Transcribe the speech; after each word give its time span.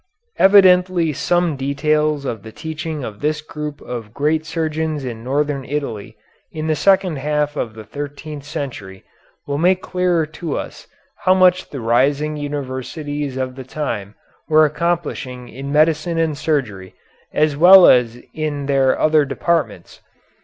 Evidently 0.39 1.13
some 1.13 1.55
details 1.55 2.25
of 2.25 2.41
the 2.41 2.51
teaching 2.51 3.03
of 3.03 3.19
this 3.19 3.39
group 3.39 3.79
of 3.81 4.15
great 4.15 4.47
surgeons 4.47 5.05
in 5.05 5.23
northern 5.23 5.63
Italy 5.63 6.17
in 6.51 6.65
the 6.65 6.75
second 6.75 7.17
half 7.17 7.55
of 7.55 7.75
the 7.75 7.83
thirteenth 7.83 8.43
century 8.43 9.03
will 9.45 9.59
make 9.59 9.83
clearer 9.83 10.25
to 10.25 10.57
us 10.57 10.87
how 11.17 11.35
much 11.35 11.69
the 11.69 11.79
rising 11.79 12.35
universities 12.35 13.37
of 13.37 13.53
the 13.55 13.63
time 13.63 14.15
were 14.49 14.65
accomplishing 14.65 15.47
in 15.49 15.71
medicine 15.71 16.17
and 16.17 16.35
surgery 16.35 16.95
as 17.31 17.55
well 17.55 17.85
as 17.85 18.19
in 18.33 18.65
their 18.65 18.97
other 18.99 19.23
departments. 19.23 20.01